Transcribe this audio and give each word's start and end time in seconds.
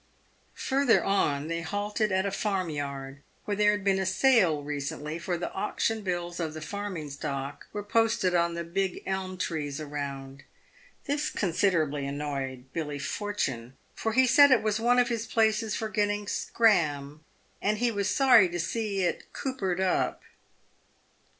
Further 0.55 1.03
on 1.03 1.47
they 1.47 1.61
halted 1.61 2.11
at 2.11 2.25
a 2.25 2.31
farm 2.31 2.71
yard 2.71 3.21
where 3.45 3.55
there 3.55 3.69
had 3.69 3.83
been 3.83 3.99
a 3.99 4.05
sale 4.07 4.63
recently, 4.63 5.19
for 5.19 5.37
the 5.37 5.53
auction 5.53 6.01
bills 6.01 6.39
of 6.39 6.55
the 6.55 6.59
farming 6.61 7.11
stock 7.11 7.67
were 7.71 7.83
posted 7.83 8.33
on 8.33 8.55
254 8.55 8.65
PAVED 8.65 8.93
WITH 8.95 9.05
GOLD. 9.05 9.05
the 9.05 9.07
big 9.07 9.13
elm 9.13 9.37
trees 9.37 9.79
around. 9.79 10.43
This 11.05 11.29
considerably 11.29 12.07
annoyed 12.07 12.73
Billy 12.73 12.97
Fortune, 12.97 13.77
for 13.93 14.13
he 14.13 14.25
said 14.25 14.49
it 14.49 14.63
was 14.63 14.79
one 14.79 14.97
of 14.97 15.09
his 15.09 15.27
places 15.27 15.75
for 15.75 15.87
getting" 15.89 16.25
scran," 16.27 17.19
and 17.61 17.77
he 17.77 17.91
was 17.91 18.09
sorry 18.09 18.49
to 18.49 18.59
see 18.59 19.01
it" 19.03 19.31
coopered 19.33 19.79
up." 19.79 20.23